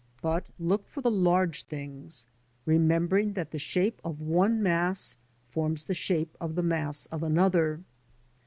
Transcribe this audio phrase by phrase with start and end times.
[0.23, 2.25] but look for the large things,
[2.65, 5.15] remembering that the shape of one mass
[5.51, 7.81] forms the shape of the mass of another.